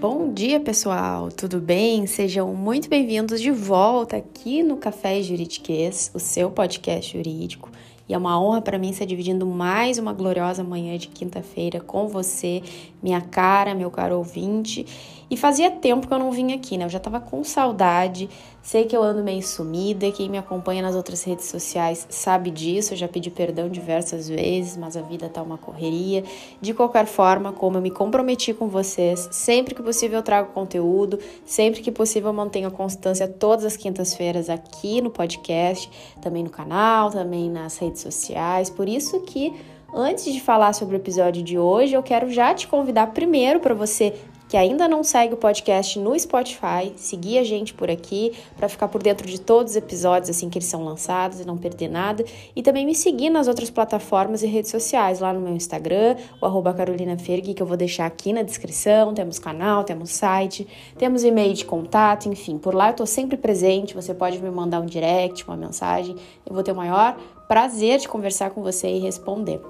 [0.00, 1.28] Bom dia, pessoal!
[1.30, 2.06] Tudo bem?
[2.06, 7.70] Sejam muito bem-vindos de volta aqui no Café Juridiquês, o seu podcast jurídico.
[8.10, 12.08] E é uma honra para mim estar dividindo mais uma gloriosa manhã de quinta-feira com
[12.08, 12.60] você,
[13.00, 14.84] minha cara, meu caro ouvinte.
[15.30, 16.86] E fazia tempo que eu não vim aqui, né?
[16.86, 18.28] Eu já tava com saudade.
[18.62, 20.10] Sei que eu ando meio sumida.
[20.10, 22.94] Quem me acompanha nas outras redes sociais sabe disso.
[22.94, 26.24] Eu já pedi perdão diversas vezes, mas a vida tá uma correria.
[26.60, 31.16] De qualquer forma, como eu me comprometi com vocês, sempre que possível eu trago conteúdo,
[31.44, 35.88] sempre que possível eu mantenho a constância todas as quintas-feiras aqui no podcast,
[36.20, 38.68] também no canal, também nas redes sociais.
[38.70, 39.54] Por isso que
[39.92, 43.74] Antes de falar sobre o episódio de hoje, eu quero já te convidar primeiro para
[43.74, 44.14] você
[44.50, 48.88] que ainda não segue o podcast no Spotify, seguir a gente por aqui para ficar
[48.88, 52.24] por dentro de todos os episódios assim que eles são lançados e não perder nada.
[52.56, 56.46] E também me seguir nas outras plataformas e redes sociais, lá no meu Instagram, o
[56.46, 59.14] arroba Carolina Ferg, que eu vou deixar aqui na descrição.
[59.14, 60.66] Temos canal, temos site,
[60.98, 63.94] temos e-mail de contato, enfim, por lá eu estou sempre presente.
[63.94, 66.16] Você pode me mandar um direct, uma mensagem.
[66.44, 69.60] Eu vou ter o maior prazer de conversar com você e responder.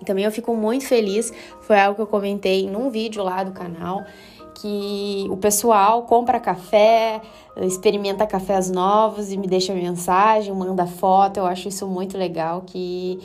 [0.00, 3.52] E também eu fico muito feliz, foi algo que eu comentei num vídeo lá do
[3.52, 4.04] canal,
[4.54, 7.20] que o pessoal compra café,
[7.56, 11.38] experimenta cafés novos e me deixa mensagem, manda foto.
[11.38, 13.18] Eu acho isso muito legal que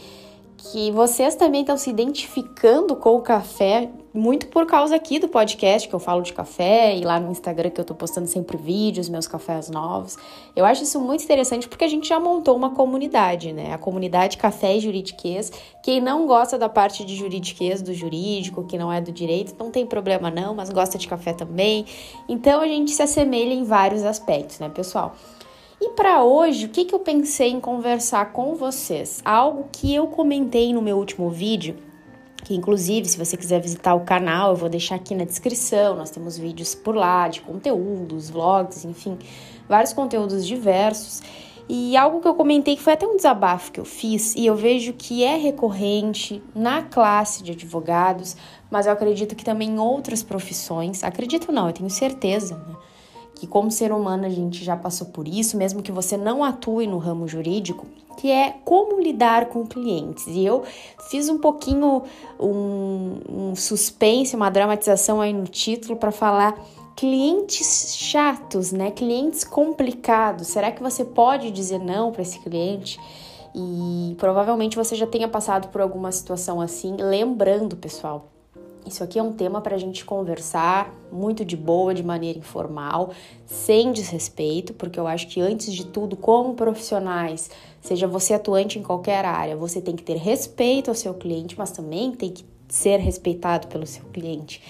[0.71, 5.87] que vocês também estão se identificando com o café, muito por causa aqui do podcast
[5.87, 9.07] que eu falo de café e lá no Instagram que eu tô postando sempre vídeos,
[9.07, 10.17] meus cafés novos.
[10.55, 13.73] Eu acho isso muito interessante porque a gente já montou uma comunidade, né?
[13.73, 15.51] A comunidade Café e Juridiquês.
[15.83, 19.69] Quem não gosta da parte de juridiquês, do jurídico, que não é do direito, não
[19.69, 21.85] tem problema não, mas gosta de café também.
[22.27, 25.15] Então a gente se assemelha em vários aspectos, né, pessoal?
[25.79, 29.21] E para hoje, o que, que eu pensei em conversar com vocês?
[29.25, 31.75] Algo que eu comentei no meu último vídeo,
[32.45, 35.95] que inclusive, se você quiser visitar o canal, eu vou deixar aqui na descrição.
[35.95, 39.17] Nós temos vídeos por lá de conteúdos, vlogs, enfim,
[39.67, 41.21] vários conteúdos diversos.
[41.67, 44.55] E algo que eu comentei que foi até um desabafo que eu fiz, e eu
[44.55, 48.37] vejo que é recorrente na classe de advogados,
[48.69, 52.75] mas eu acredito que também em outras profissões, acredito não, eu tenho certeza, né?
[53.35, 56.87] Que como ser humano a gente já passou por isso, mesmo que você não atue
[56.87, 57.85] no ramo jurídico,
[58.17, 60.25] que é como lidar com clientes.
[60.27, 60.63] E eu
[61.09, 62.03] fiz um pouquinho
[62.39, 66.57] um, um suspense, uma dramatização aí no título para falar
[66.95, 68.89] clientes chatos, né?
[68.89, 70.47] Clientes complicados.
[70.47, 72.99] Será que você pode dizer não para esse cliente?
[73.53, 78.31] E provavelmente você já tenha passado por alguma situação assim, lembrando, pessoal,
[78.85, 83.11] isso aqui é um tema para a gente conversar muito de boa, de maneira informal,
[83.45, 87.49] sem desrespeito, porque eu acho que antes de tudo, como profissionais,
[87.81, 91.71] seja você atuante em qualquer área, você tem que ter respeito ao seu cliente, mas
[91.71, 94.61] também tem que ser respeitado pelo seu cliente.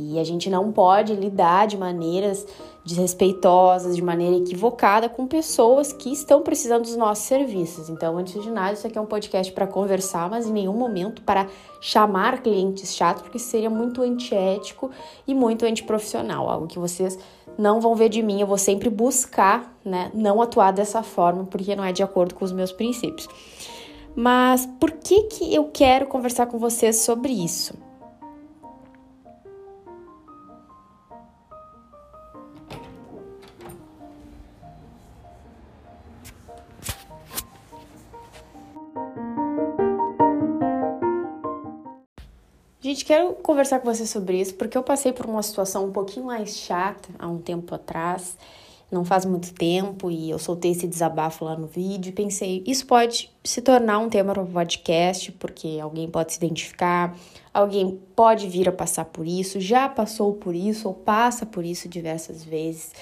[0.00, 2.46] E a gente não pode lidar de maneiras
[2.84, 7.90] desrespeitosas, de maneira equivocada com pessoas que estão precisando dos nossos serviços.
[7.90, 11.20] Então, antes de nada, isso aqui é um podcast para conversar, mas em nenhum momento
[11.22, 11.48] para
[11.80, 14.88] chamar clientes chatos, porque seria muito antiético
[15.26, 17.18] e muito antiprofissional, algo que vocês
[17.58, 18.40] não vão ver de mim.
[18.40, 22.44] Eu vou sempre buscar, né, não atuar dessa forma, porque não é de acordo com
[22.44, 23.28] os meus princípios.
[24.14, 27.87] Mas por que que eu quero conversar com vocês sobre isso?
[42.88, 46.24] Gente, quero conversar com você sobre isso porque eu passei por uma situação um pouquinho
[46.24, 48.34] mais chata há um tempo atrás,
[48.90, 52.86] não faz muito tempo, e eu soltei esse desabafo lá no vídeo e pensei, isso
[52.86, 57.14] pode se tornar um tema para o podcast, porque alguém pode se identificar,
[57.52, 61.90] alguém pode vir a passar por isso, já passou por isso ou passa por isso
[61.90, 62.92] diversas vezes.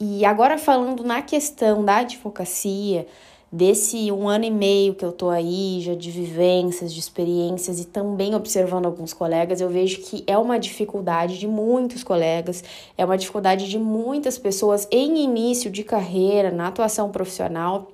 [0.00, 3.06] E agora falando na questão da advocacia,
[3.50, 7.84] desse um ano e meio que eu tô aí, já de vivências, de experiências e
[7.84, 12.64] também observando alguns colegas, eu vejo que é uma dificuldade de muitos colegas,
[12.98, 17.90] é uma dificuldade de muitas pessoas em início de carreira, na atuação profissional,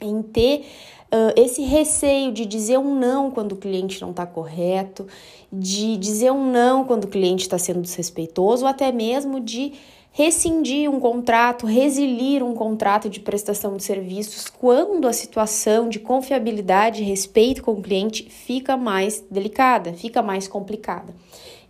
[0.00, 0.66] em ter
[1.12, 5.08] Uh, esse receio de dizer um não quando o cliente não está correto,
[5.52, 9.72] de dizer um não quando o cliente está sendo desrespeitoso, ou até mesmo de
[10.12, 17.02] rescindir um contrato, resilir um contrato de prestação de serviços quando a situação de confiabilidade
[17.02, 21.14] e respeito com o cliente fica mais delicada, fica mais complicada.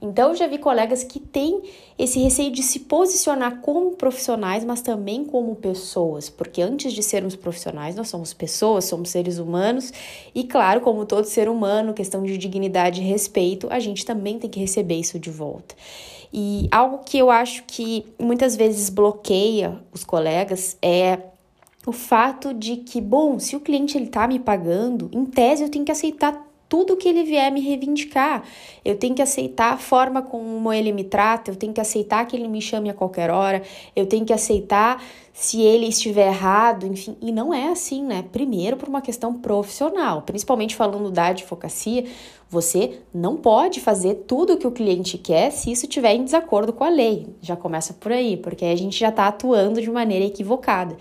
[0.03, 1.61] Então, eu já vi colegas que têm
[1.99, 7.37] esse receio de se posicionar como profissionais, mas também como pessoas, porque antes de sermos
[7.37, 9.93] profissionais, nós somos pessoas, somos seres humanos,
[10.35, 14.49] e claro, como todo ser humano, questão de dignidade e respeito, a gente também tem
[14.49, 15.75] que receber isso de volta.
[16.33, 21.19] E algo que eu acho que muitas vezes bloqueia os colegas é
[21.87, 25.69] o fato de que, bom, se o cliente ele tá me pagando, em tese eu
[25.69, 28.45] tenho que aceitar tudo que ele vier me reivindicar.
[28.85, 32.37] Eu tenho que aceitar a forma como ele me trata, eu tenho que aceitar que
[32.37, 33.61] ele me chame a qualquer hora,
[33.97, 37.17] eu tenho que aceitar se ele estiver errado, enfim.
[37.21, 38.25] E não é assim, né?
[38.31, 42.05] Primeiro, por uma questão profissional, principalmente falando da advocacia,
[42.51, 46.73] você não pode fazer tudo o que o cliente quer se isso estiver em desacordo
[46.73, 47.29] com a lei.
[47.41, 50.97] Já começa por aí, porque aí a gente já está atuando de maneira equivocada.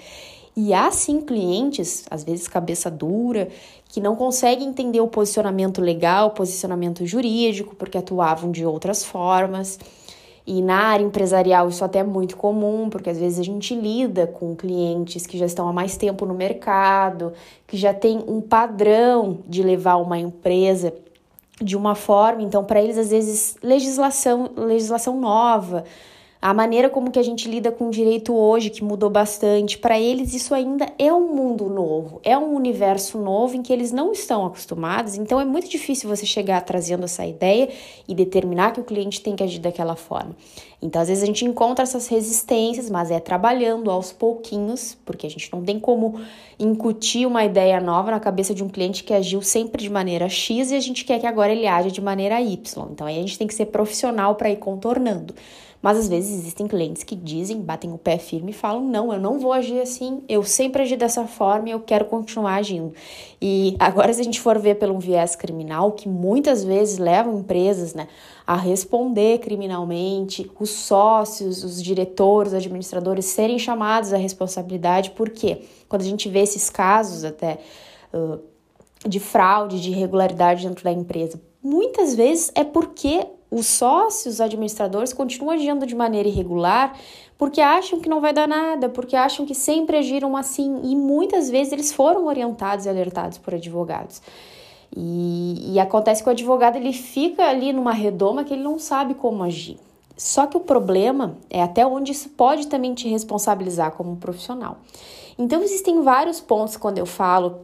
[0.56, 3.48] E há sim clientes, às vezes cabeça dura,
[3.86, 9.80] que não conseguem entender o posicionamento legal, o posicionamento jurídico, porque atuavam de outras formas.
[10.46, 14.28] E na área empresarial isso até é muito comum, porque às vezes a gente lida
[14.28, 17.34] com clientes que já estão há mais tempo no mercado,
[17.66, 20.94] que já tem um padrão de levar uma empresa
[21.61, 25.83] de uma forma, então para eles às vezes legislação, legislação nova,
[26.41, 30.00] a maneira como que a gente lida com o direito hoje, que mudou bastante, para
[30.00, 34.13] eles isso ainda é um mundo novo, é um universo novo em que eles não
[34.13, 37.67] estão acostumados, então é muito difícil você chegar trazendo essa ideia
[38.07, 40.33] e determinar que o cliente tem que agir daquela forma.
[40.81, 45.29] Então, às vezes a gente encontra essas resistências, mas é trabalhando aos pouquinhos, porque a
[45.29, 46.21] gente não tem como
[46.57, 50.71] incutir uma ideia nova na cabeça de um cliente que agiu sempre de maneira X
[50.71, 52.87] e a gente quer que agora ele age de maneira Y.
[52.91, 55.33] Então, aí a gente tem que ser profissional para ir contornando.
[55.81, 59.19] Mas às vezes existem clientes que dizem, batem o pé firme e falam: não, eu
[59.19, 62.93] não vou agir assim, eu sempre agi dessa forma e eu quero continuar agindo.
[63.41, 67.93] E agora, se a gente for ver pelo viés criminal, que muitas vezes levam empresas
[67.93, 68.09] né,
[68.50, 76.01] a responder criminalmente, os sócios, os diretores, os administradores serem chamados à responsabilidade, porque quando
[76.01, 77.60] a gente vê esses casos até.
[78.12, 78.40] Uh,
[79.07, 81.40] de fraude, de irregularidade dentro da empresa.
[81.63, 86.94] Muitas vezes é porque os sócios, os administradores, continuam agindo de maneira irregular
[87.38, 91.50] porque acham que não vai dar nada, porque acham que sempre agiram assim e muitas
[91.50, 94.22] vezes eles foram orientados e alertados por advogados.
[94.95, 99.13] E, e acontece que o advogado ele fica ali numa redoma que ele não sabe
[99.13, 99.77] como agir.
[100.18, 104.80] Só que o problema é até onde isso pode também te responsabilizar como profissional.
[105.38, 107.62] Então existem vários pontos quando eu falo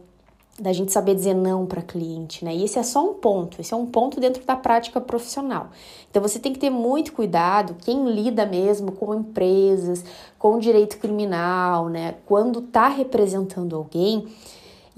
[0.58, 2.54] da gente saber dizer não para cliente, né?
[2.54, 5.68] E esse é só um ponto, esse é um ponto dentro da prática profissional.
[6.10, 10.02] Então você tem que ter muito cuidado, quem lida mesmo com empresas,
[10.38, 12.14] com direito criminal, né?
[12.24, 14.26] Quando tá representando alguém,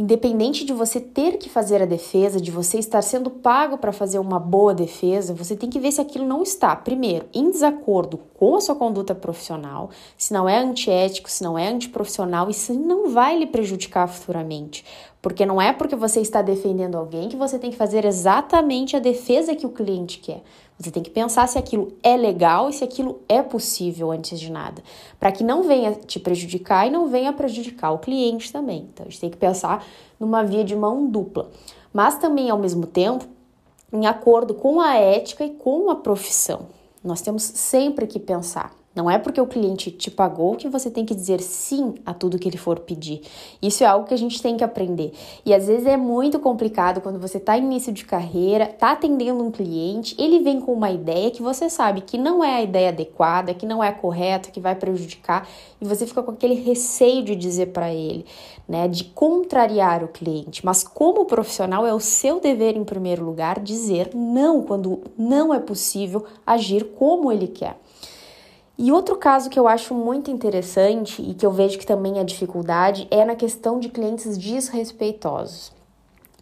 [0.01, 4.21] Independente de você ter que fazer a defesa, de você estar sendo pago para fazer
[4.21, 8.55] uma boa defesa, você tem que ver se aquilo não está, primeiro, em desacordo com
[8.55, 13.11] a sua conduta profissional, se não é antiético, se não é antiprofissional e se não
[13.11, 14.85] vai lhe prejudicar futuramente.
[15.21, 19.01] Porque não é porque você está defendendo alguém que você tem que fazer exatamente a
[19.01, 20.45] defesa que o cliente quer.
[20.79, 24.51] Você tem que pensar se aquilo é legal e se aquilo é possível antes de
[24.51, 24.83] nada,
[25.19, 28.89] para que não venha te prejudicar e não venha prejudicar o cliente também.
[28.93, 29.85] Então a gente tem que pensar
[30.21, 31.51] numa via de mão dupla,
[31.93, 33.27] mas também ao mesmo tempo
[33.93, 36.67] em acordo com a ética e com a profissão.
[37.03, 41.05] Nós temos sempre que pensar não é porque o cliente te pagou que você tem
[41.05, 43.21] que dizer sim a tudo que ele for pedir.
[43.63, 45.13] Isso é algo que a gente tem que aprender.
[45.47, 49.53] E às vezes é muito complicado quando você está início de carreira, está atendendo um
[49.53, 53.55] cliente, ele vem com uma ideia que você sabe que não é a ideia adequada,
[53.55, 55.49] que não é correta, que vai prejudicar,
[55.81, 58.27] e você fica com aquele receio de dizer para ele,
[58.67, 60.65] né, de contrariar o cliente.
[60.67, 65.61] Mas como profissional é o seu dever em primeiro lugar dizer não quando não é
[65.61, 67.79] possível agir como ele quer.
[68.79, 72.25] E outro caso que eu acho muito interessante e que eu vejo que também é
[72.25, 75.73] dificuldade é na questão de clientes desrespeitosos.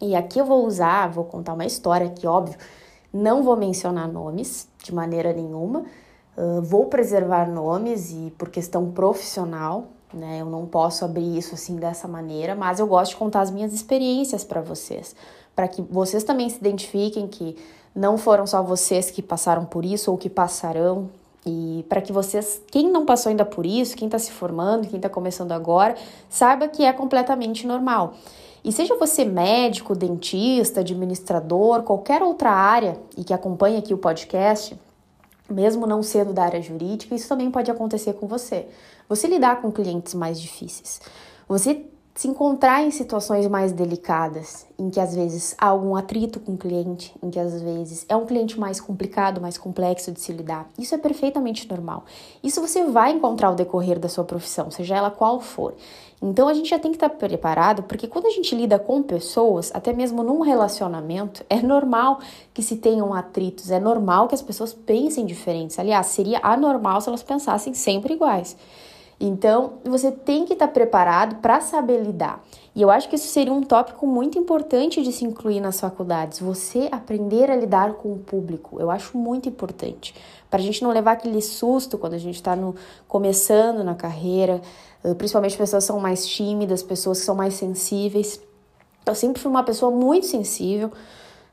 [0.02, 2.59] E aqui eu vou usar, vou contar uma história que, óbvio,
[3.11, 5.85] não vou mencionar nomes de maneira nenhuma,
[6.37, 10.43] uh, vou preservar nomes e por questão profissional, né?
[10.43, 13.73] Eu não posso abrir isso assim dessa maneira, mas eu gosto de contar as minhas
[13.73, 15.16] experiências para vocês,
[15.55, 17.57] para que vocês também se identifiquem que
[17.95, 21.09] não foram só vocês que passaram por isso ou que passarão,
[21.47, 24.97] e para que vocês, quem não passou ainda por isso, quem está se formando, quem
[24.97, 25.95] está começando agora,
[26.29, 28.15] saiba que é completamente normal.
[28.65, 34.76] E seja você médico, dentista, administrador, qualquer outra área e que acompanha aqui o podcast,
[35.49, 38.67] mesmo não sendo da área jurídica, isso também pode acontecer com você.
[39.09, 41.00] Você lidar com clientes mais difíceis.
[41.49, 46.54] Você se encontrar em situações mais delicadas, em que às vezes há algum atrito com
[46.54, 50.32] o cliente, em que às vezes é um cliente mais complicado, mais complexo de se
[50.32, 50.66] lidar.
[50.78, 52.04] Isso é perfeitamente normal.
[52.42, 55.75] Isso você vai encontrar ao decorrer da sua profissão, seja ela qual for.
[56.23, 59.70] Então a gente já tem que estar preparado, porque quando a gente lida com pessoas,
[59.75, 62.20] até mesmo num relacionamento, é normal
[62.54, 65.78] que se tenham atritos, é normal que as pessoas pensem diferentes.
[65.78, 68.56] Aliás, seria anormal se elas pensassem sempre iguais.
[69.18, 72.44] Então, você tem que estar preparado para saber lidar.
[72.75, 76.38] E eu acho que isso seria um tópico muito importante de se incluir nas faculdades.
[76.38, 78.78] Você aprender a lidar com o público.
[78.78, 80.14] Eu acho muito importante.
[80.50, 82.54] Para a gente não levar aquele susto quando a gente está
[83.08, 84.61] começando na carreira,
[85.16, 88.38] principalmente pessoas que são mais tímidas, pessoas que são mais sensíveis.
[89.06, 90.92] Eu sempre fui uma pessoa muito sensível.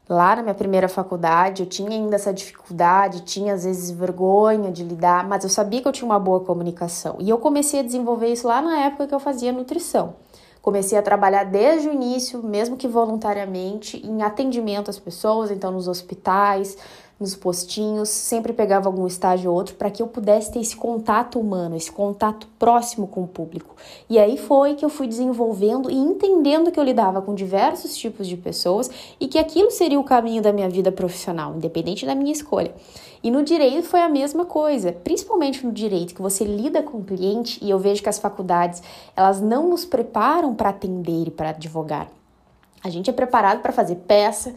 [0.08, 4.84] Lá na minha primeira faculdade, eu tinha ainda essa dificuldade, tinha às vezes vergonha de
[4.84, 7.16] lidar, mas eu sabia que eu tinha uma boa comunicação.
[7.20, 10.16] E eu comecei a desenvolver isso lá na época que eu fazia nutrição.
[10.62, 15.88] Comecei a trabalhar desde o início, mesmo que voluntariamente, em atendimento às pessoas, então nos
[15.90, 16.78] hospitais,
[17.24, 21.40] nos postinhos, sempre pegava algum estágio ou outro para que eu pudesse ter esse contato
[21.40, 23.76] humano, esse contato próximo com o público.
[24.10, 28.28] E aí foi que eu fui desenvolvendo e entendendo que eu lidava com diversos tipos
[28.28, 32.32] de pessoas e que aquilo seria o caminho da minha vida profissional, independente da minha
[32.32, 32.76] escolha.
[33.24, 37.04] E no direito foi a mesma coisa, principalmente no direito, que você lida com o
[37.04, 38.84] cliente e eu vejo que as faculdades,
[39.16, 42.10] elas não nos preparam para atender e para advogar.
[42.84, 44.54] A gente é preparado para fazer peça,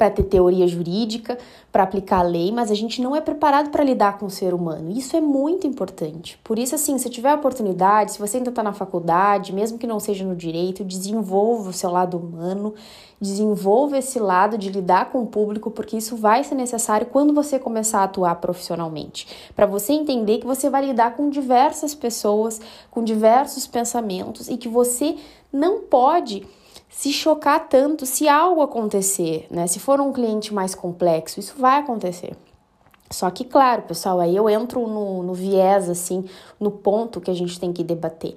[0.00, 1.36] para ter teoria jurídica,
[1.70, 4.54] para aplicar a lei, mas a gente não é preparado para lidar com o ser
[4.54, 4.90] humano.
[4.90, 6.40] Isso é muito importante.
[6.42, 9.86] Por isso, assim, se tiver a oportunidade, se você ainda está na faculdade, mesmo que
[9.86, 12.72] não seja no direito, desenvolva o seu lado humano,
[13.20, 17.58] desenvolva esse lado de lidar com o público, porque isso vai ser necessário quando você
[17.58, 19.28] começar a atuar profissionalmente.
[19.54, 22.58] Para você entender que você vai lidar com diversas pessoas,
[22.90, 25.16] com diversos pensamentos e que você
[25.52, 26.42] não pode
[26.90, 29.66] se chocar tanto se algo acontecer, né?
[29.68, 32.36] Se for um cliente mais complexo, isso vai acontecer.
[33.10, 36.24] Só que, claro, pessoal, aí eu entro no, no viés, assim,
[36.58, 38.34] no ponto que a gente tem que debater.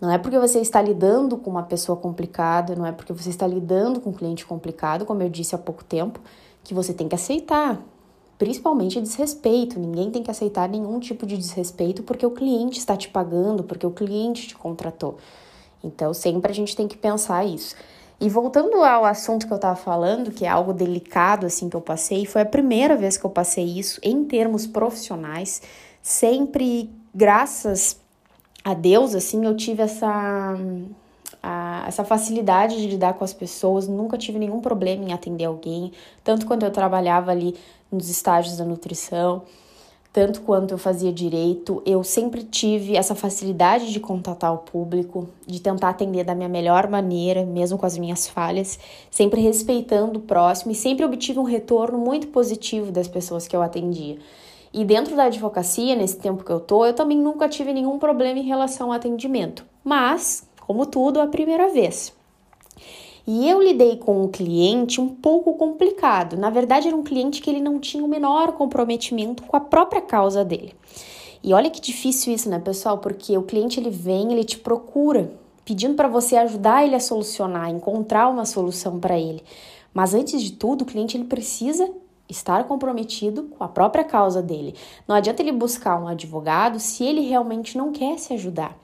[0.00, 3.46] Não é porque você está lidando com uma pessoa complicada, não é porque você está
[3.46, 6.20] lidando com um cliente complicado, como eu disse há pouco tempo,
[6.62, 7.80] que você tem que aceitar.
[8.38, 9.80] Principalmente desrespeito.
[9.80, 13.86] Ninguém tem que aceitar nenhum tipo de desrespeito porque o cliente está te pagando, porque
[13.86, 15.16] o cliente te contratou.
[15.86, 17.74] Então, sempre a gente tem que pensar isso.
[18.18, 21.80] E voltando ao assunto que eu estava falando, que é algo delicado assim que eu
[21.80, 25.60] passei, foi a primeira vez que eu passei isso em termos profissionais.
[26.02, 28.00] Sempre, graças
[28.64, 30.56] a Deus, assim, eu tive essa
[31.86, 35.92] essa facilidade de lidar com as pessoas, nunca tive nenhum problema em atender alguém,
[36.24, 37.54] tanto quando eu trabalhava ali
[37.90, 39.44] nos estágios da nutrição
[40.16, 45.60] tanto quanto eu fazia direito, eu sempre tive essa facilidade de contatar o público, de
[45.60, 48.78] tentar atender da minha melhor maneira, mesmo com as minhas falhas,
[49.10, 53.60] sempre respeitando o próximo e sempre obtive um retorno muito positivo das pessoas que eu
[53.60, 54.16] atendia.
[54.72, 58.38] E dentro da advocacia, nesse tempo que eu tô, eu também nunca tive nenhum problema
[58.38, 59.66] em relação ao atendimento.
[59.84, 62.16] Mas, como tudo, a primeira vez.
[63.26, 66.36] E eu lidei com um cliente um pouco complicado.
[66.36, 70.00] Na verdade, era um cliente que ele não tinha o menor comprometimento com a própria
[70.00, 70.72] causa dele.
[71.42, 72.98] E olha que difícil isso, né, pessoal?
[72.98, 75.32] Porque o cliente ele vem, ele te procura,
[75.64, 79.42] pedindo para você ajudar ele a solucionar, encontrar uma solução para ele.
[79.92, 81.90] Mas antes de tudo, o cliente ele precisa
[82.28, 84.74] estar comprometido com a própria causa dele.
[85.06, 88.76] Não adianta ele buscar um advogado se ele realmente não quer se ajudar.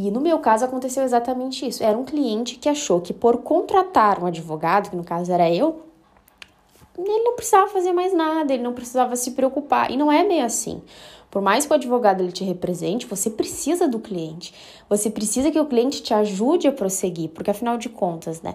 [0.00, 1.82] E no meu caso aconteceu exatamente isso.
[1.82, 5.80] Era um cliente que achou que por contratar um advogado, que no caso era eu,
[6.96, 9.90] ele não precisava fazer mais nada, ele não precisava se preocupar.
[9.90, 10.80] E não é bem assim.
[11.28, 14.54] Por mais que o advogado ele te represente, você precisa do cliente.
[14.88, 18.54] Você precisa que o cliente te ajude a prosseguir, porque afinal de contas, né?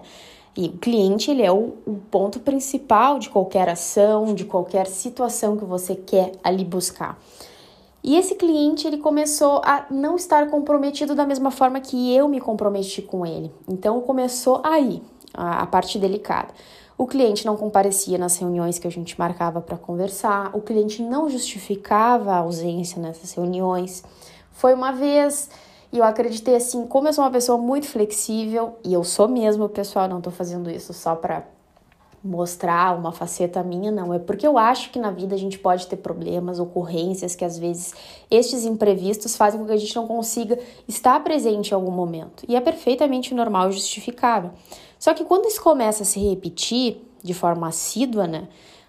[0.56, 5.56] E o cliente ele é o, o ponto principal de qualquer ação, de qualquer situação
[5.56, 7.18] que você quer ali buscar.
[8.04, 12.38] E esse cliente ele começou a não estar comprometido da mesma forma que eu me
[12.38, 13.50] comprometi com ele.
[13.66, 16.48] Então começou aí a, a parte delicada.
[16.98, 21.30] O cliente não comparecia nas reuniões que a gente marcava para conversar, o cliente não
[21.30, 24.04] justificava a ausência nessas reuniões.
[24.52, 25.48] Foi uma vez
[25.90, 29.68] e eu acreditei assim, como eu sou uma pessoa muito flexível, e eu sou mesmo,
[29.68, 31.53] pessoal, não estou fazendo isso só para
[32.24, 34.14] mostrar uma faceta minha, não.
[34.14, 37.58] É porque eu acho que na vida a gente pode ter problemas, ocorrências, que às
[37.58, 37.94] vezes
[38.30, 42.42] estes imprevistos fazem com que a gente não consiga estar presente em algum momento.
[42.48, 44.52] E é perfeitamente normal e justificável.
[44.98, 48.48] Só que quando isso começa a se repetir de forma assídua, né?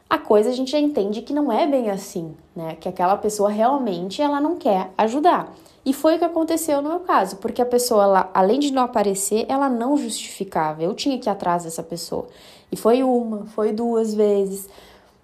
[0.10, 2.76] A coisa a gente já entende que não é bem assim, né?
[2.76, 5.54] Que aquela pessoa realmente ela não quer ajudar.
[5.86, 8.84] E foi o que aconteceu no meu caso, porque a pessoa, ela, além de não
[8.84, 10.82] aparecer, ela não justificava.
[10.82, 12.28] Eu tinha que ir atrás dessa pessoa.
[12.72, 14.68] E foi uma, foi duas vezes.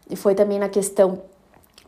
[0.09, 1.21] E foi também na questão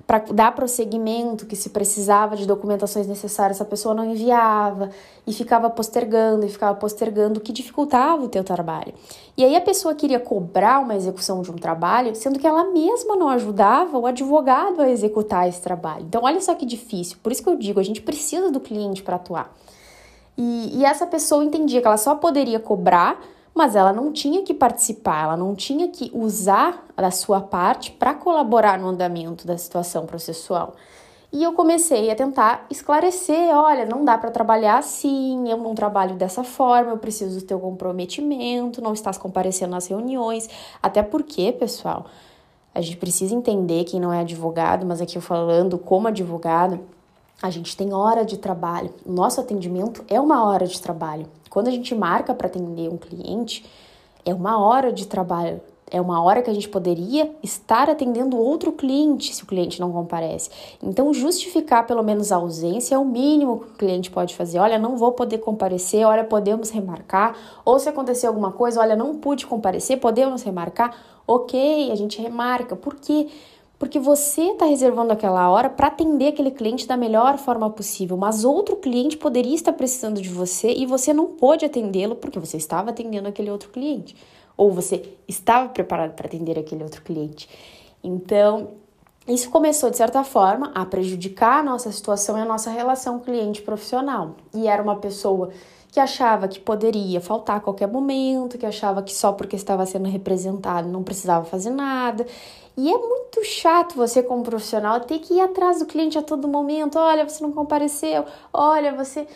[0.06, 4.90] para dar prosseguimento, que se precisava de documentações necessárias, a pessoa não enviava
[5.26, 8.94] e ficava postergando e ficava postergando, o que dificultava o teu trabalho.
[9.38, 13.16] E aí a pessoa queria cobrar uma execução de um trabalho, sendo que ela mesma
[13.16, 16.06] não ajudava o advogado a executar esse trabalho.
[16.06, 17.18] Então, olha só que difícil.
[17.24, 19.56] Por isso que eu digo, a gente precisa do cliente para atuar.
[20.38, 24.54] E, e essa pessoa entendia que ela só poderia cobrar mas ela não tinha que
[24.54, 30.06] participar, ela não tinha que usar da sua parte para colaborar no andamento da situação
[30.06, 30.76] processual.
[31.32, 36.16] E eu comecei a tentar esclarecer, olha, não dá para trabalhar assim, eu não trabalho
[36.16, 40.48] dessa forma, eu preciso do teu comprometimento, não estás comparecendo nas reuniões,
[40.82, 42.06] até porque, pessoal,
[42.74, 46.80] a gente precisa entender quem não é advogado, mas aqui eu falando como advogado,
[47.44, 48.90] a gente tem hora de trabalho.
[49.06, 51.28] Nosso atendimento é uma hora de trabalho.
[51.50, 53.66] Quando a gente marca para atender um cliente,
[54.26, 55.60] é uma hora de trabalho.
[55.92, 59.92] É uma hora que a gente poderia estar atendendo outro cliente se o cliente não
[59.92, 60.50] comparece.
[60.82, 64.60] Então, justificar pelo menos a ausência é o mínimo que o cliente pode fazer.
[64.60, 67.36] Olha, não vou poder comparecer, olha, podemos remarcar.
[67.66, 70.96] Ou se acontecer alguma coisa, olha, não pude comparecer, podemos remarcar.
[71.28, 72.74] Ok, a gente remarca.
[72.74, 73.28] Por quê?
[73.84, 78.46] Porque você está reservando aquela hora para atender aquele cliente da melhor forma possível, mas
[78.46, 82.92] outro cliente poderia estar precisando de você e você não pôde atendê-lo porque você estava
[82.92, 84.16] atendendo aquele outro cliente,
[84.56, 87.50] ou você estava preparado para atender aquele outro cliente.
[88.02, 88.70] Então,
[89.28, 94.38] isso começou, de certa forma, a prejudicar a nossa situação e a nossa relação cliente-profissional.
[94.54, 95.50] E era uma pessoa
[95.94, 100.10] que achava que poderia faltar a qualquer momento, que achava que só porque estava sendo
[100.10, 102.26] representado não precisava fazer nada.
[102.76, 106.48] E é muito chato você, como profissional, ter que ir atrás do cliente a todo
[106.48, 106.98] momento.
[106.98, 109.28] Olha, você não compareceu, olha, você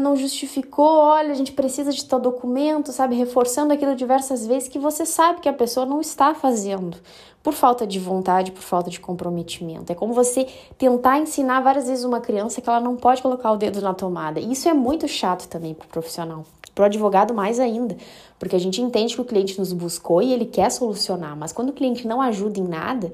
[0.00, 3.14] não justificou, olha, a gente precisa de tal documento, sabe?
[3.14, 6.96] Reforçando aquilo diversas vezes que você sabe que a pessoa não está fazendo
[7.42, 9.92] por falta de vontade, por falta de comprometimento.
[9.92, 13.56] É como você tentar ensinar várias vezes uma criança que ela não pode colocar o
[13.56, 14.40] dedo na tomada.
[14.40, 16.44] Isso é muito chato também para o profissional.
[16.74, 17.96] Para o advogado, mais ainda,
[18.38, 21.70] porque a gente entende que o cliente nos buscou e ele quer solucionar, mas quando
[21.70, 23.12] o cliente não ajuda em nada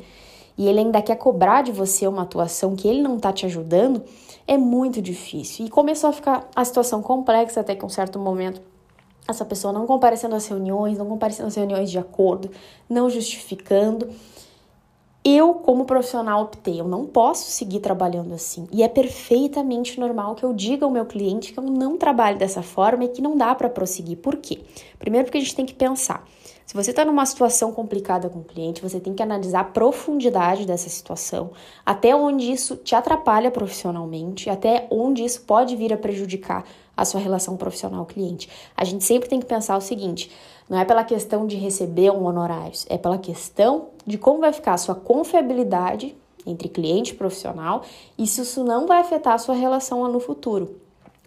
[0.56, 4.02] e ele ainda quer cobrar de você uma atuação que ele não está te ajudando,
[4.46, 5.66] é muito difícil.
[5.66, 8.60] E começou a ficar a situação complexa até que um certo momento
[9.26, 12.50] essa pessoa não comparecendo às reuniões, não comparecendo às reuniões de acordo,
[12.88, 14.08] não justificando
[15.24, 18.68] eu, como profissional, optei, eu não posso seguir trabalhando assim.
[18.70, 22.60] E é perfeitamente normal que eu diga ao meu cliente que eu não trabalho dessa
[22.60, 24.18] forma e que não dá para prosseguir.
[24.18, 24.60] Por quê?
[24.98, 26.28] Primeiro, porque a gente tem que pensar.
[26.66, 30.66] Se você está numa situação complicada com o cliente, você tem que analisar a profundidade
[30.66, 31.50] dessa situação,
[31.84, 36.64] até onde isso te atrapalha profissionalmente, até onde isso pode vir a prejudicar
[36.96, 38.48] a sua relação profissional-cliente.
[38.76, 40.30] A gente sempre tem que pensar o seguinte:
[40.68, 44.74] não é pela questão de receber um honorário, é pela questão de como vai ficar
[44.74, 47.82] a sua confiabilidade entre cliente e profissional
[48.18, 50.80] e se isso não vai afetar a sua relação no futuro.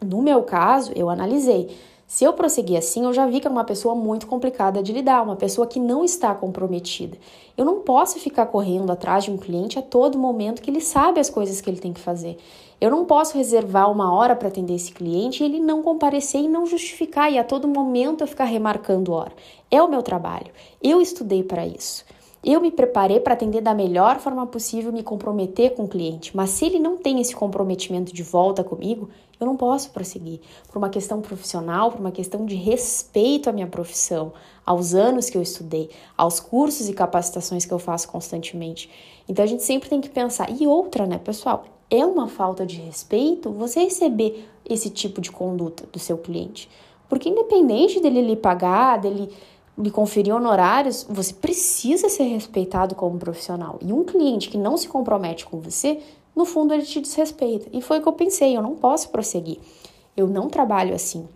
[0.04, 1.76] No meu caso, eu analisei.
[2.10, 5.22] Se eu prosseguir assim, eu já vi que é uma pessoa muito complicada de lidar,
[5.22, 7.17] uma pessoa que não está comprometida.
[7.58, 11.20] Eu não posso ficar correndo atrás de um cliente a todo momento que ele sabe
[11.20, 12.38] as coisas que ele tem que fazer.
[12.80, 16.48] Eu não posso reservar uma hora para atender esse cliente e ele não comparecer e
[16.48, 19.34] não justificar e a todo momento eu ficar remarcando hora.
[19.70, 20.48] É o meu trabalho.
[20.82, 22.06] Eu estudei para isso.
[22.43, 26.52] Eu me preparei para atender da melhor forma possível, me comprometer com o cliente, mas
[26.52, 30.39] se ele não tem esse comprometimento de volta comigo, eu não posso prosseguir.
[30.67, 34.34] Por uma questão profissional, por uma questão de respeito à minha profissão,
[34.65, 38.89] aos anos que eu estudei, aos cursos e capacitações que eu faço constantemente.
[39.28, 40.50] Então a gente sempre tem que pensar.
[40.50, 41.65] E outra, né, pessoal?
[41.89, 46.69] É uma falta de respeito você receber esse tipo de conduta do seu cliente.
[47.08, 49.30] Porque independente dele lhe pagar, dele
[49.77, 53.77] lhe conferir honorários, você precisa ser respeitado como profissional.
[53.81, 55.99] E um cliente que não se compromete com você,
[56.35, 57.67] no fundo ele te desrespeita.
[57.71, 59.59] E foi o que eu pensei, eu não posso prosseguir.
[60.15, 61.27] Eu não trabalho assim.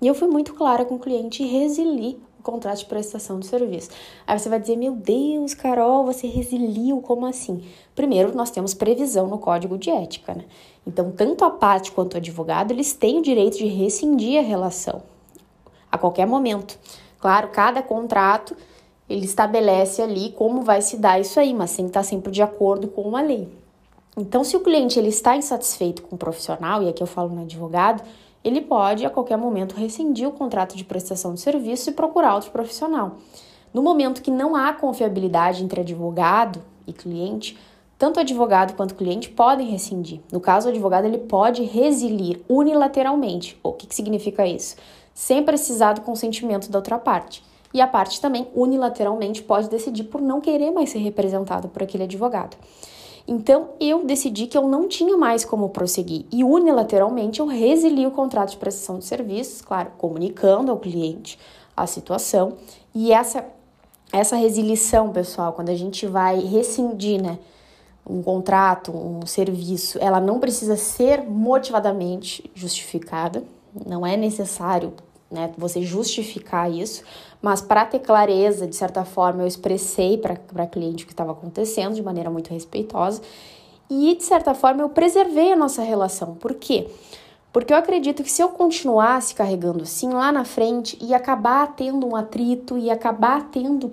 [0.00, 3.46] E eu fui muito clara com o cliente e resili o contrato de prestação de
[3.46, 3.90] serviço.
[4.26, 7.62] Aí você vai dizer: "Meu Deus, Carol, você resiliu, como assim?"
[7.94, 10.44] Primeiro, nós temos previsão no código de ética, né?
[10.86, 15.02] Então, tanto a parte quanto o advogado, eles têm o direito de rescindir a relação
[15.90, 16.78] a qualquer momento.
[17.24, 18.54] Claro, cada contrato
[19.08, 22.42] ele estabelece ali como vai se dar isso aí, mas tem que estar sempre de
[22.42, 23.48] acordo com a lei.
[24.14, 27.40] Então, se o cliente ele está insatisfeito com o profissional, e aqui eu falo no
[27.40, 28.02] advogado,
[28.44, 32.50] ele pode a qualquer momento rescindir o contrato de prestação de serviço e procurar outro
[32.50, 33.16] profissional.
[33.72, 37.56] No momento que não há confiabilidade entre advogado e cliente,
[37.96, 40.20] tanto o advogado quanto o cliente podem rescindir.
[40.30, 43.58] No caso, o advogado ele pode resilir unilateralmente.
[43.62, 44.76] O que, que significa isso?
[45.14, 47.42] Sem precisar do consentimento da outra parte.
[47.72, 52.04] E a parte também unilateralmente pode decidir por não querer mais ser representado por aquele
[52.04, 52.56] advogado.
[53.26, 58.10] Então eu decidi que eu não tinha mais como prosseguir e unilateralmente eu resili o
[58.10, 61.38] contrato de prestação de serviços, claro, comunicando ao cliente
[61.74, 62.54] a situação.
[62.94, 63.44] E essa
[64.12, 67.36] essa resilição, pessoal, quando a gente vai rescindir, né,
[68.08, 73.42] um contrato, um serviço, ela não precisa ser motivadamente justificada,
[73.86, 74.92] não é necessário
[75.30, 77.02] né, você justificar isso,
[77.42, 81.32] mas para ter clareza, de certa forma, eu expressei para a cliente o que estava
[81.32, 83.20] acontecendo de maneira muito respeitosa
[83.90, 86.34] e, de certa forma, eu preservei a nossa relação.
[86.34, 86.88] Por quê?
[87.52, 92.06] Porque eu acredito que se eu continuasse carregando assim lá na frente, ia acabar tendo
[92.06, 93.92] um atrito, ia acabar tendo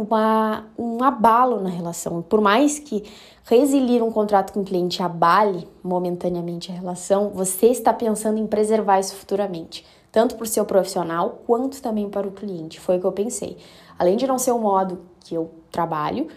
[0.00, 2.22] uma, um abalo na relação.
[2.22, 3.04] Por mais que
[3.44, 9.00] resilir um contrato com o cliente abale momentaneamente a relação, você está pensando em preservar
[9.00, 12.80] isso futuramente tanto para o seu profissional quanto também para o cliente.
[12.80, 13.56] Foi o que eu pensei.
[13.98, 16.28] Além de não ser o modo que eu trabalho,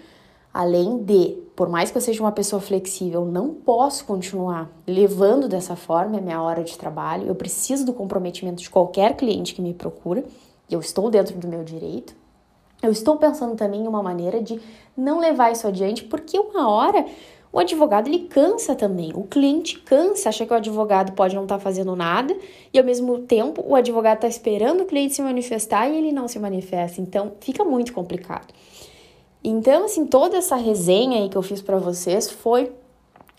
[0.54, 5.76] além de, por mais que eu seja uma pessoa flexível, não posso continuar levando dessa
[5.76, 7.28] forma a minha hora de trabalho.
[7.28, 10.24] Eu preciso do comprometimento de qualquer cliente que me procura.
[10.70, 12.16] Eu estou dentro do meu direito.
[12.82, 14.60] Eu estou pensando também em uma maneira de
[14.98, 17.06] não levar isso adiante, porque uma hora
[17.54, 21.58] o advogado ele cansa também, o cliente cansa, acha que o advogado pode não estar
[21.58, 22.36] tá fazendo nada
[22.74, 26.30] e ao mesmo tempo o advogado está esperando o cliente se manifestar e ele não
[26.30, 28.54] se manifesta, então fica muito complicado.
[29.44, 32.72] Então, assim, toda essa resenha aí que eu fiz para vocês foi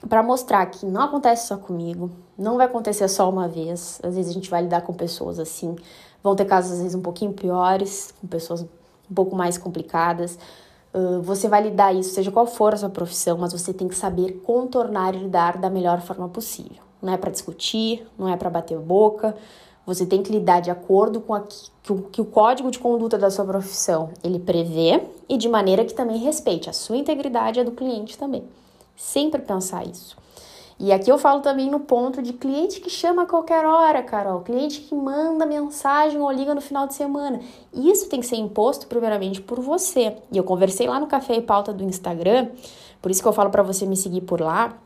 [0.09, 4.01] para mostrar que não acontece só comigo, não vai acontecer só uma vez.
[4.03, 5.77] Às vezes a gente vai lidar com pessoas assim,
[6.23, 8.67] vão ter casos às vezes um pouquinho piores, com pessoas
[9.13, 10.39] um pouco mais complicadas.
[10.93, 13.95] Uh, você vai lidar isso, seja qual for a sua profissão, mas você tem que
[13.95, 16.83] saber contornar e lidar da melhor forma possível.
[17.01, 19.35] Não é para discutir, não é para bater boca.
[19.85, 21.41] Você tem que lidar de acordo com
[21.83, 25.85] que, o, que o código de conduta da sua profissão ele prevê e de maneira
[25.85, 28.45] que também respeite a sua integridade e a do cliente também.
[28.97, 30.17] Sempre pensar isso.
[30.83, 34.41] E aqui eu falo também no ponto de cliente que chama a qualquer hora, Carol,
[34.41, 37.39] cliente que manda mensagem ou liga no final de semana.
[37.73, 40.17] Isso tem que ser imposto primeiramente por você.
[40.33, 42.49] E eu conversei lá no Café e Pauta do Instagram,
[43.01, 44.77] por isso que eu falo para você me seguir por lá.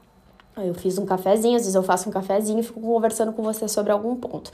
[0.58, 3.66] Eu fiz um cafezinho, às vezes eu faço um cafezinho e fico conversando com você
[3.66, 4.52] sobre algum ponto.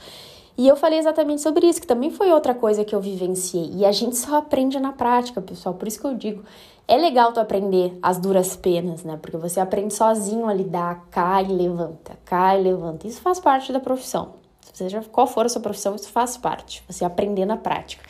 [0.57, 3.71] E eu falei exatamente sobre isso, que também foi outra coisa que eu vivenciei.
[3.73, 5.73] E a gente só aprende na prática, pessoal.
[5.73, 6.43] Por isso que eu digo,
[6.87, 9.17] é legal tu aprender as duras penas, né?
[9.21, 13.07] Porque você aprende sozinho a lidar, cai e levanta, cai e levanta.
[13.07, 14.33] Isso faz parte da profissão.
[14.73, 16.83] Seja qual for a sua profissão, isso faz parte.
[16.87, 18.03] Você aprender na prática.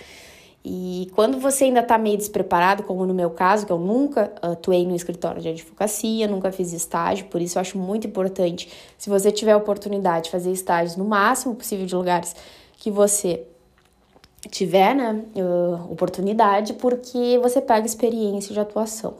[0.65, 4.88] E quando você ainda está meio despreparado, como no meu caso, que eu nunca atuei
[4.88, 9.30] no escritório de advocacia, nunca fiz estágio, por isso eu acho muito importante, se você
[9.30, 12.34] tiver a oportunidade de fazer estágios no máximo possível de lugares
[12.78, 13.45] que você
[14.49, 15.21] tiver né,
[15.89, 19.15] oportunidade, porque você pega experiência de atuação.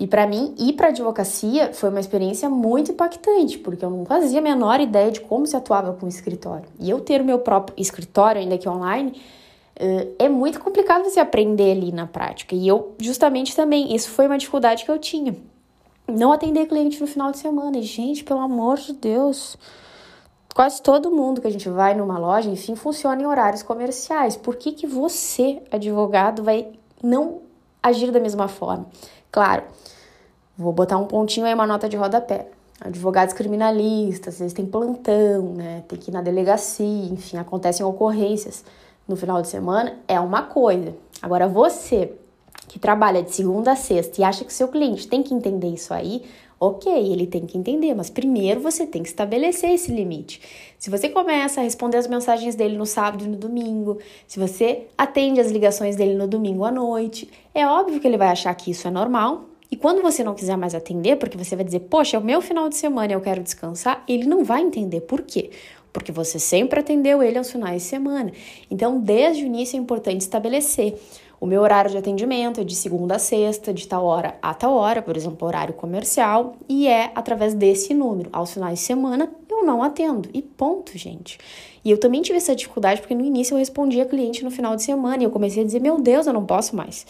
[0.00, 4.40] E para mim, ir para advocacia foi uma experiência muito impactante, porque eu não fazia
[4.40, 6.64] a menor ideia de como se atuava com o escritório.
[6.80, 9.14] E eu ter o meu próprio escritório, ainda que online,
[10.18, 12.54] é muito complicado você aprender ali na prática.
[12.54, 15.34] E eu, justamente também, isso foi uma dificuldade que eu tinha.
[16.06, 17.78] Não atender cliente no final de semana.
[17.78, 19.56] E, gente, pelo amor de Deus,
[20.54, 24.36] quase todo mundo que a gente vai numa loja, enfim, funciona em horários comerciais.
[24.36, 27.40] Por que, que você, advogado, vai não
[27.82, 28.86] agir da mesma forma?
[29.30, 29.64] Claro,
[30.56, 32.48] vou botar um pontinho aí, uma nota de rodapé.
[32.80, 35.84] Advogados criminalistas, eles têm plantão, né?
[35.86, 38.64] Tem que ir na delegacia, enfim, acontecem ocorrências
[39.12, 40.94] no final de semana, é uma coisa.
[41.20, 42.12] Agora, você
[42.66, 45.92] que trabalha de segunda a sexta e acha que seu cliente tem que entender isso
[45.92, 46.22] aí,
[46.64, 50.40] Ok, ele tem que entender, mas primeiro você tem que estabelecer esse limite.
[50.78, 53.98] Se você começa a responder as mensagens dele no sábado e no domingo,
[54.28, 58.28] se você atende as ligações dele no domingo à noite, é óbvio que ele vai
[58.28, 59.46] achar que isso é normal.
[59.72, 62.40] E quando você não quiser mais atender, porque você vai dizer, poxa, é o meu
[62.40, 65.50] final de semana eu quero descansar, ele não vai entender por quê
[65.92, 68.32] porque você sempre atendeu ele aos finais de semana.
[68.70, 70.98] Então, desde o início é importante estabelecer
[71.42, 74.74] o meu horário de atendimento é de segunda a sexta, de tal hora a tal
[74.74, 78.30] hora, por exemplo, horário comercial, e é através desse número.
[78.32, 80.28] Aos finais de semana eu não atendo.
[80.32, 81.38] E ponto, gente.
[81.84, 84.84] E eu também tive essa dificuldade porque no início eu respondia cliente no final de
[84.84, 87.04] semana e eu comecei a dizer: meu Deus, eu não posso mais.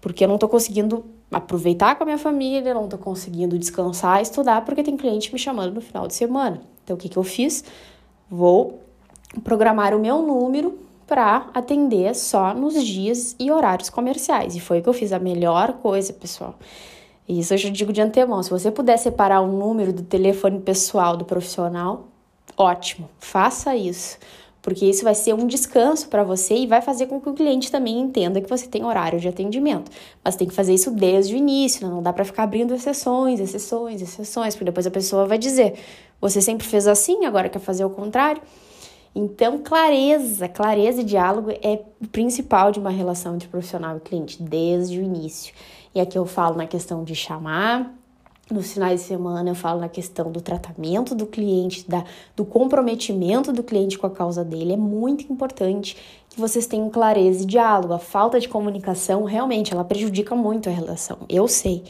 [0.00, 4.64] Porque eu não tô conseguindo aproveitar com a minha família, não tô conseguindo descansar, estudar,
[4.64, 6.60] porque tem cliente me chamando no final de semana.
[6.82, 7.62] Então o que, que eu fiz?
[8.34, 8.80] Vou
[9.44, 14.56] programar o meu número para atender só nos dias e horários comerciais.
[14.56, 16.54] E foi que eu fiz a melhor coisa, pessoal.
[17.28, 18.42] Isso eu já digo de antemão.
[18.42, 22.08] Se você puder separar o número do telefone pessoal do profissional,
[22.56, 24.16] ótimo, faça isso.
[24.62, 27.70] Porque isso vai ser um descanso para você e vai fazer com que o cliente
[27.70, 29.90] também entenda que você tem horário de atendimento.
[30.24, 31.92] Mas tem que fazer isso desde o início, né?
[31.92, 35.74] não dá para ficar abrindo exceções, exceções, exceções, porque depois a pessoa vai dizer:
[36.22, 38.40] você sempre fez assim, agora quer fazer o contrário.
[39.14, 44.40] Então, clareza, clareza e diálogo é o principal de uma relação entre profissional e cliente,
[44.42, 45.52] desde o início.
[45.94, 47.92] E aqui eu falo na questão de chamar,
[48.50, 52.04] nos finais de semana eu falo na questão do tratamento do cliente, da,
[52.36, 54.74] do comprometimento do cliente com a causa dele.
[54.74, 55.96] É muito importante
[56.30, 57.92] que vocês tenham clareza e diálogo.
[57.92, 61.18] A falta de comunicação realmente ela prejudica muito a relação.
[61.28, 61.82] Eu sei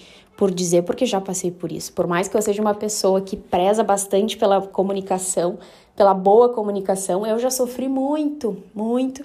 [0.43, 1.93] por dizer porque já passei por isso.
[1.93, 5.57] Por mais que eu seja uma pessoa que preza bastante pela comunicação,
[5.95, 9.25] pela boa comunicação, eu já sofri muito, muito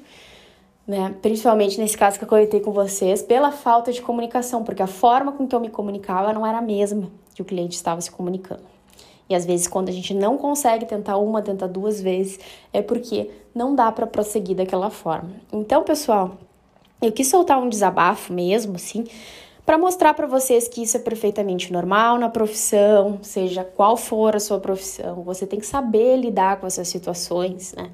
[0.85, 1.15] né?
[1.19, 5.31] Principalmente nesse caso que eu comentei com vocês, pela falta de comunicação, porque a forma
[5.31, 8.61] com que eu me comunicava não era a mesma que o cliente estava se comunicando.
[9.27, 12.39] E às vezes, quando a gente não consegue tentar uma, tentar duas vezes,
[12.71, 15.31] é porque não dá para prosseguir daquela forma.
[15.51, 16.37] Então, pessoal,
[17.01, 19.05] eu quis soltar um desabafo mesmo, assim,
[19.67, 24.39] para mostrar para vocês que isso é perfeitamente normal na profissão, seja qual for a
[24.39, 27.91] sua profissão, você tem que saber lidar com essas situações, né?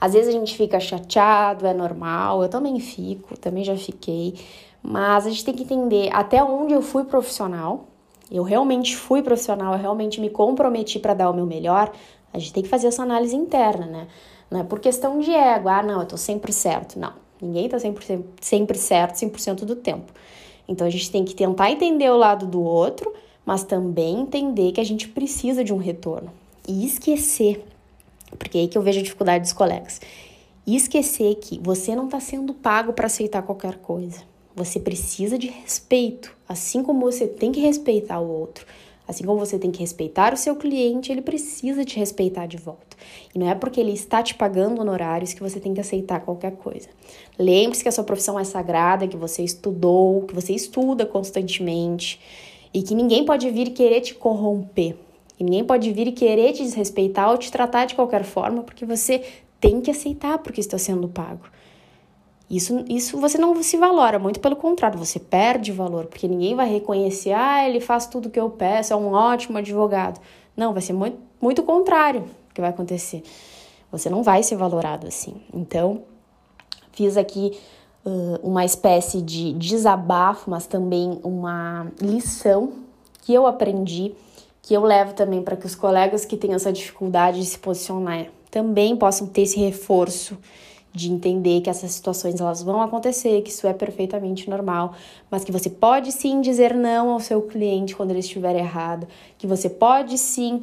[0.00, 4.34] Às vezes a gente fica chateado, é normal, eu também fico, também já fiquei,
[4.82, 7.86] mas a gente tem que entender até onde eu fui profissional.
[8.28, 11.92] Eu realmente fui profissional, eu realmente me comprometi para dar o meu melhor.
[12.32, 14.08] A gente tem que fazer essa análise interna, né?
[14.50, 16.98] Não é por questão de ego, ah, não, eu tô sempre certo.
[16.98, 20.12] Não, ninguém tá sempre, sempre certo 100% do tempo.
[20.68, 23.12] Então a gente tem que tentar entender o lado do outro,
[23.44, 26.30] mas também entender que a gente precisa de um retorno.
[26.68, 27.64] E esquecer
[28.38, 30.00] porque é aí que eu vejo a dificuldade dos colegas.
[30.66, 34.20] E esquecer que você não está sendo pago para aceitar qualquer coisa.
[34.54, 38.66] Você precisa de respeito, assim como você tem que respeitar o outro.
[39.06, 42.96] Assim como você tem que respeitar o seu cliente, ele precisa te respeitar de volta.
[43.34, 46.52] E não é porque ele está te pagando honorários que você tem que aceitar qualquer
[46.52, 46.88] coisa.
[47.38, 52.20] Lembre-se que a sua profissão é sagrada, que você estudou, que você estuda constantemente
[52.72, 54.96] e que ninguém pode vir querer te corromper.
[55.38, 58.86] E ninguém pode vir e querer te desrespeitar ou te tratar de qualquer forma, porque
[58.86, 59.22] você
[59.60, 61.46] tem que aceitar porque está sendo pago.
[62.52, 66.68] Isso, isso você não se valora, muito pelo contrário, você perde valor, porque ninguém vai
[66.68, 70.20] reconhecer, ah, ele faz tudo o que eu peço, é um ótimo advogado.
[70.54, 73.22] Não, vai ser muito, muito contrário que vai acontecer.
[73.90, 75.40] Você não vai ser valorado assim.
[75.50, 76.02] Então,
[76.92, 77.58] fiz aqui
[78.04, 82.74] uh, uma espécie de desabafo, mas também uma lição
[83.22, 84.12] que eu aprendi
[84.60, 88.26] que eu levo também para que os colegas que têm essa dificuldade de se posicionar
[88.50, 90.36] também possam ter esse reforço
[90.92, 94.94] de entender que essas situações elas vão acontecer, que isso é perfeitamente normal,
[95.30, 99.06] mas que você pode sim dizer não ao seu cliente quando ele estiver errado,
[99.38, 100.62] que você pode sim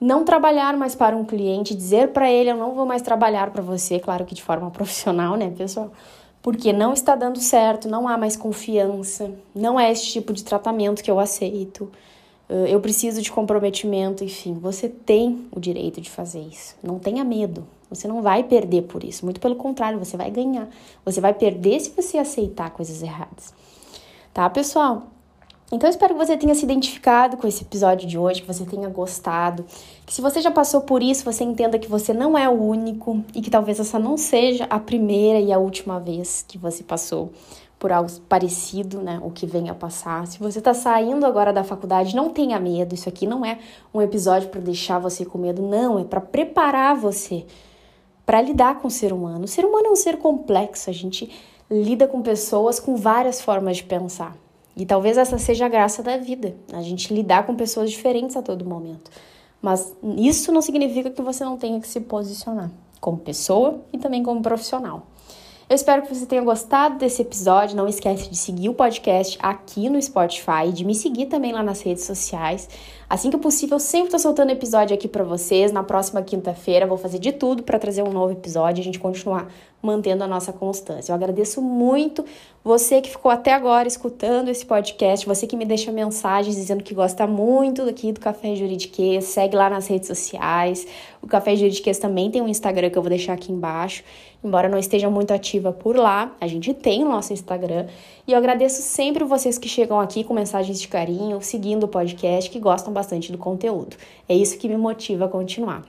[0.00, 3.62] não trabalhar mais para um cliente, dizer para ele eu não vou mais trabalhar para
[3.62, 5.92] você, claro que de forma profissional, né, pessoal?
[6.40, 11.02] Porque não está dando certo, não há mais confiança, não é esse tipo de tratamento
[11.02, 11.90] que eu aceito
[12.48, 16.76] eu preciso de comprometimento, enfim, você tem o direito de fazer isso.
[16.82, 17.66] Não tenha medo.
[17.90, 19.24] Você não vai perder por isso.
[19.24, 20.68] Muito pelo contrário, você vai ganhar.
[21.04, 23.54] Você vai perder se você aceitar coisas erradas.
[24.34, 25.04] Tá, pessoal?
[25.72, 28.64] Então, eu espero que você tenha se identificado com esse episódio de hoje, que você
[28.64, 29.64] tenha gostado.
[30.04, 33.24] Que se você já passou por isso, você entenda que você não é o único
[33.34, 37.32] e que talvez essa não seja a primeira e a última vez que você passou
[37.78, 40.26] por algo parecido, né, o que vem a passar.
[40.26, 42.94] Se você está saindo agora da faculdade, não tenha medo.
[42.94, 43.58] Isso aqui não é
[43.92, 47.44] um episódio para deixar você com medo, não, é para preparar você
[48.26, 49.44] para lidar com o ser humano.
[49.44, 51.30] O ser humano é um ser complexo, a gente
[51.70, 54.36] lida com pessoas com várias formas de pensar.
[54.76, 58.42] E talvez essa seja a graça da vida, a gente lidar com pessoas diferentes a
[58.42, 59.10] todo momento.
[59.62, 64.22] Mas isso não significa que você não tenha que se posicionar como pessoa e também
[64.22, 65.06] como profissional.
[65.68, 67.76] Eu espero que você tenha gostado desse episódio.
[67.76, 71.80] Não esquece de seguir o podcast aqui no Spotify, de me seguir também lá nas
[71.80, 72.68] redes sociais.
[73.10, 75.72] Assim que possível, sempre tô soltando episódio aqui para vocês.
[75.72, 79.00] Na próxima quinta-feira vou fazer de tudo para trazer um novo episódio e a gente
[79.00, 79.48] continuar
[79.82, 81.12] mantendo a nossa constância.
[81.12, 82.24] Eu agradeço muito
[82.64, 86.92] você que ficou até agora escutando esse podcast, você que me deixa mensagens dizendo que
[86.92, 90.84] gosta muito aqui do Café Juridiquês, segue lá nas redes sociais.
[91.22, 94.02] O Café Juridiquês também tem um Instagram que eu vou deixar aqui embaixo.
[94.46, 97.86] Embora não esteja muito ativa por lá, a gente tem o nosso Instagram.
[98.28, 102.48] E eu agradeço sempre vocês que chegam aqui com mensagens de carinho, seguindo o podcast,
[102.48, 103.96] que gostam bastante do conteúdo.
[104.28, 105.82] É isso que me motiva a continuar.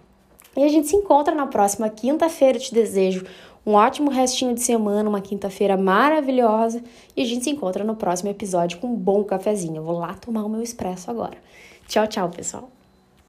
[0.55, 2.57] E a gente se encontra na próxima quinta-feira.
[2.57, 3.25] Te desejo
[3.63, 6.81] Um ótimo restinho de semana, uma quinta-feira maravilhosa
[7.15, 9.75] e a gente se encontra no próximo episódio com um bom cafezinho.
[9.75, 11.37] Eu vou lá tomar o meu expresso agora.
[11.87, 12.76] Tchau, tchau, pessoal.